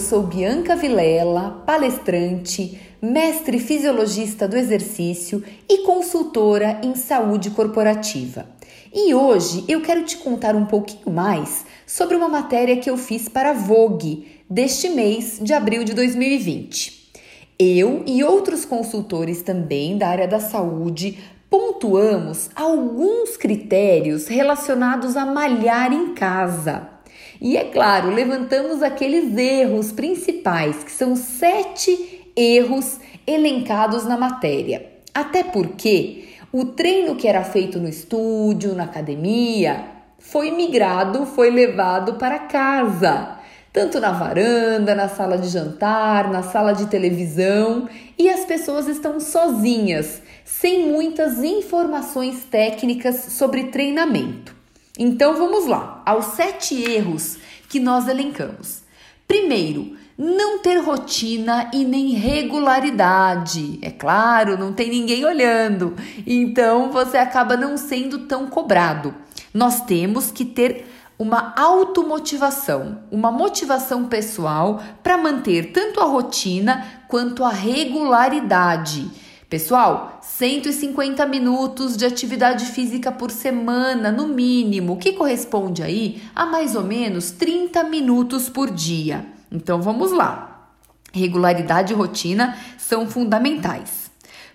[0.00, 8.46] eu sou Bianca Vilela, palestrante, mestre fisiologista do exercício e consultora em saúde corporativa.
[8.94, 13.28] E hoje eu quero te contar um pouquinho mais sobre uma matéria que eu fiz
[13.28, 17.10] para Vogue deste mês de abril de 2020.
[17.58, 21.18] Eu e outros consultores também da área da saúde
[21.50, 26.99] pontuamos alguns critérios relacionados a malhar em casa.
[27.40, 34.84] E é claro, levantamos aqueles erros principais, que são sete erros elencados na matéria.
[35.14, 39.84] Até porque o treino que era feito no estúdio, na academia,
[40.18, 43.38] foi migrado, foi levado para casa.
[43.72, 47.88] Tanto na varanda, na sala de jantar, na sala de televisão,
[48.18, 54.59] e as pessoas estão sozinhas, sem muitas informações técnicas sobre treinamento.
[55.02, 57.38] Então vamos lá, aos sete erros
[57.70, 58.82] que nós elencamos.
[59.26, 63.78] Primeiro, não ter rotina e nem regularidade.
[63.80, 69.14] É claro, não tem ninguém olhando, então você acaba não sendo tão cobrado.
[69.54, 70.86] Nós temos que ter
[71.18, 79.10] uma automotivação, uma motivação pessoal para manter tanto a rotina quanto a regularidade.
[79.50, 86.76] Pessoal, 150 minutos de atividade física por semana, no mínimo, que corresponde aí a mais
[86.76, 89.26] ou menos 30 minutos por dia.
[89.50, 90.70] Então vamos lá.
[91.12, 94.12] Regularidade e rotina são fundamentais.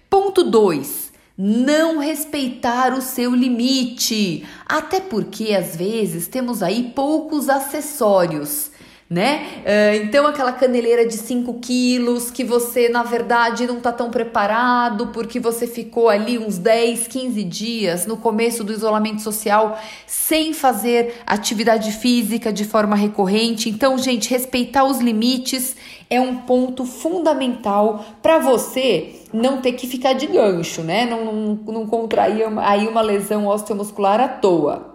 [0.09, 1.11] Ponto 2.
[1.37, 4.45] Não respeitar o seu limite.
[4.65, 8.71] Até porque às vezes temos aí poucos acessórios
[9.07, 9.61] né?
[9.61, 15.07] Uh, então, aquela caneleira de 5 quilos que você, na verdade, não tá tão preparado
[15.07, 21.21] porque você ficou ali uns 10, 15 dias no começo do isolamento social sem fazer
[21.25, 23.69] atividade física de forma recorrente.
[23.69, 25.75] Então, gente, respeitar os limites
[26.09, 31.05] é um ponto fundamental para você não ter que ficar de gancho, né?
[31.05, 34.94] Não, não, não contrair aí uma lesão osteomuscular à toa.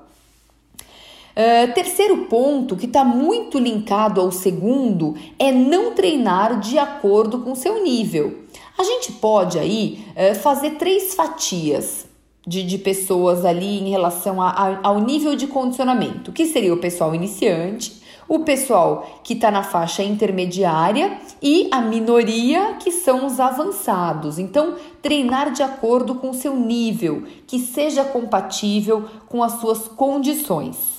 [1.40, 7.54] Uh, terceiro ponto, que está muito linkado ao segundo, é não treinar de acordo com
[7.54, 8.40] seu nível.
[8.76, 12.06] A gente pode aí uh, fazer três fatias
[12.46, 16.80] de, de, pessoas ali em relação a, a, ao nível de condicionamento, que seria o
[16.80, 23.40] pessoal iniciante, o pessoal que está na faixa intermediária e a minoria que são os
[23.40, 24.38] avançados.
[24.38, 30.89] Então, treinar de acordo com seu nível, que seja compatível com as suas condições.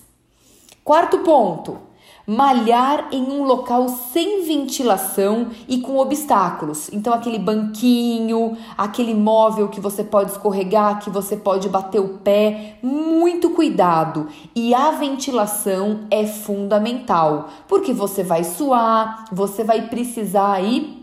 [0.84, 1.78] Quarto ponto:
[2.26, 6.90] malhar em um local sem ventilação e com obstáculos.
[6.92, 12.78] Então, aquele banquinho, aquele móvel que você pode escorregar, que você pode bater o pé,
[12.82, 14.28] muito cuidado.
[14.56, 21.00] E a ventilação é fundamental, porque você vai suar, você vai precisar aí.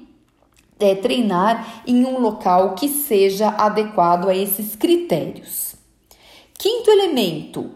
[0.81, 5.75] É, treinar em um local que seja adequado a esses critérios.
[6.57, 7.73] Quinto elemento,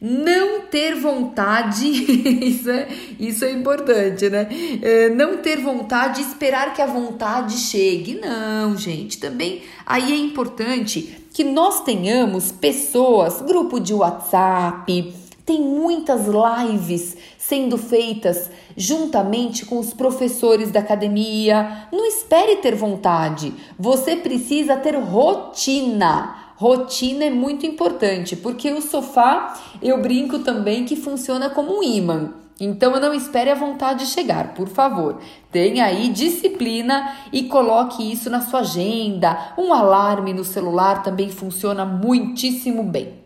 [0.00, 1.86] não ter vontade,
[2.44, 4.48] isso é, isso é importante, né?
[4.82, 8.20] É, não ter vontade, esperar que a vontade chegue.
[8.20, 15.14] Não, gente, também aí é importante que nós tenhamos pessoas, grupo de WhatsApp,
[15.46, 21.86] tem muitas lives sendo feitas juntamente com os professores da academia.
[21.92, 26.42] Não espere ter vontade, você precisa ter rotina.
[26.56, 32.34] Rotina é muito importante, porque o sofá eu brinco também que funciona como um imã.
[32.58, 35.20] Então não espere a vontade chegar, por favor.
[35.52, 39.52] Tenha aí disciplina e coloque isso na sua agenda.
[39.56, 43.25] Um alarme no celular também funciona muitíssimo bem.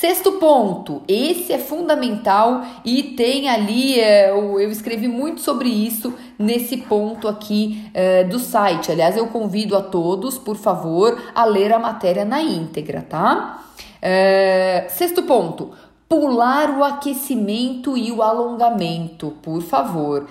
[0.00, 6.76] Sexto ponto, esse é fundamental e tem ali, é, eu, escrevi muito sobre isso nesse
[6.76, 8.92] ponto aqui é, do site.
[8.92, 13.64] Aliás, eu convido a todos, por favor, a ler a matéria na íntegra, tá?
[14.00, 15.72] É, sexto ponto,
[16.08, 20.28] pular o aquecimento e o alongamento, por favor.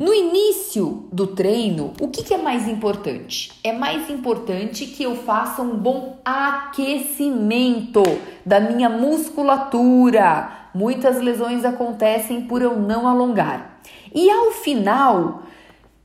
[0.00, 3.52] No início do treino, o que, que, é mais importante?
[3.62, 8.02] É mais importante que eu faça um bom aquecimento
[8.42, 10.70] da minha musculatura.
[10.74, 13.78] Muitas lesões acontecem por eu não alongar.
[14.14, 15.42] E ao final,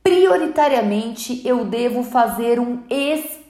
[0.04, 2.80] prioritariamente, eu devo fazer um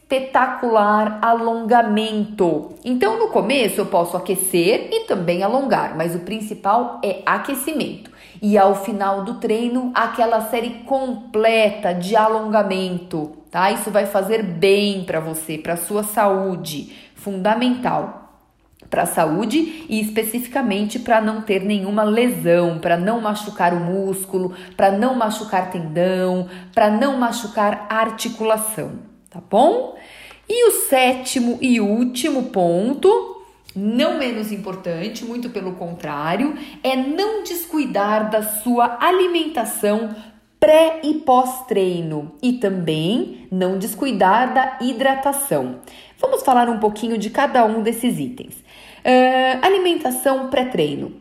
[0.08, 2.76] espetacular alongamento.
[2.86, 8.12] Então, no começo, eu posso aquecer e também alongar, mas o principal é aquecimento
[8.42, 13.72] e ao final do treino aquela série completa de alongamento, tá?
[13.72, 18.22] Isso vai fazer bem para você, para sua saúde, fundamental.
[18.90, 24.54] para a saúde e especificamente para não ter nenhuma lesão, para não machucar o músculo,
[24.78, 29.00] para não machucar tendão, para não machucar articulação,
[29.36, 29.98] tá bom?
[30.48, 33.44] E o sétimo e último ponto,
[33.76, 40.16] não menos importante, muito pelo contrário, é não descuidar da sua alimentação
[40.58, 45.80] pré e pós-treino e também não descuidar da hidratação.
[46.18, 48.56] Vamos falar um pouquinho de cada um desses itens.
[48.56, 51.12] Uh, alimentação pré-treino.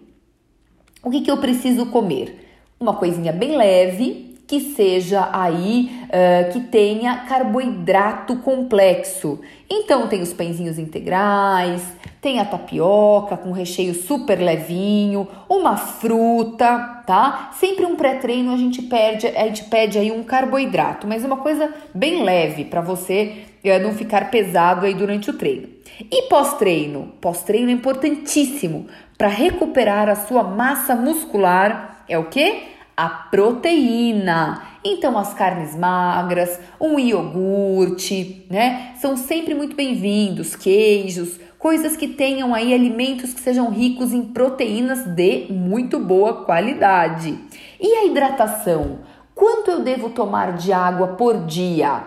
[1.03, 2.47] O que, que eu preciso comer?
[2.79, 9.41] Uma coisinha bem leve, que seja aí, uh, que tenha carboidrato complexo.
[9.69, 11.83] Então, tem os pãezinhos integrais,
[12.21, 17.51] tem a tapioca com recheio super levinho, uma fruta, tá?
[17.55, 21.75] Sempre um pré-treino a gente perde, a gente pede aí um carboidrato, mas uma coisa
[21.93, 25.69] bem leve para você uh, não ficar pesado aí durante o treino.
[26.11, 27.13] E pós-treino?
[27.21, 32.05] Pós-treino é importantíssimo para recuperar a sua massa muscular.
[32.09, 32.75] É o que?
[32.97, 34.63] a proteína.
[34.87, 38.93] Então, as carnes magras, um iogurte, né?
[39.01, 45.07] São sempre muito bem-vindos, queijos, coisas que tenham aí alimentos que sejam ricos em proteínas
[45.07, 47.35] de muito boa qualidade.
[47.81, 48.99] E a hidratação?
[49.35, 52.05] Quanto eu devo tomar de água por dia?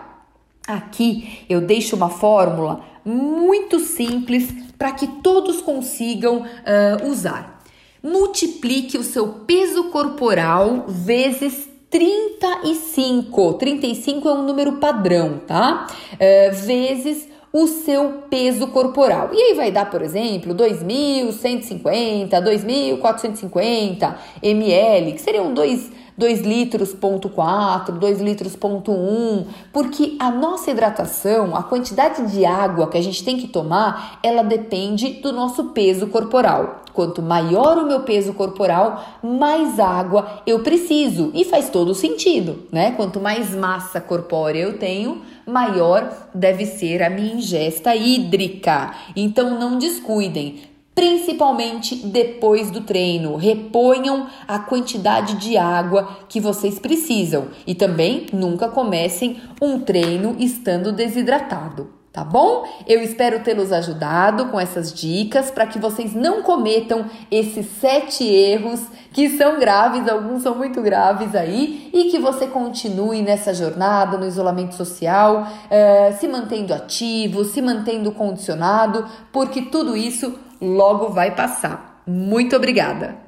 [0.64, 7.58] Aqui eu deixo uma fórmula muito simples para que todos consigam uh, usar
[8.00, 13.54] multiplique o seu peso corporal vezes 35.
[13.54, 15.86] 35 é um número padrão, tá?
[16.18, 19.30] É, vezes o seu peso corporal.
[19.32, 27.28] E aí vai dar, por exemplo, 2.150, 2.450 ml, que seriam dois 2 litros ponto
[27.28, 33.02] 4, 2 litros ponto 1, porque a nossa hidratação, a quantidade de água que a
[33.02, 36.82] gente tem que tomar, ela depende do nosso peso corporal.
[36.92, 41.30] Quanto maior o meu peso corporal, mais água eu preciso.
[41.32, 42.90] E faz todo sentido, né?
[42.90, 48.92] Quanto mais massa corpórea eu tenho, maior deve ser a minha ingesta hídrica.
[49.14, 50.62] Então não descuidem
[50.98, 53.36] principalmente depois do treino.
[53.36, 60.90] Reponham a quantidade de água que vocês precisam e também nunca comecem um treino estando
[60.90, 61.92] desidratado.
[62.12, 62.66] Tá bom?
[62.84, 68.80] Eu espero tê-los ajudado com essas dicas para que vocês não cometam esses sete erros
[69.12, 74.26] que são graves, alguns são muito graves aí, e que você continue nessa jornada no
[74.26, 82.02] isolamento social, uh, se mantendo ativo, se mantendo condicionado, porque tudo isso logo vai passar.
[82.06, 83.27] Muito obrigada!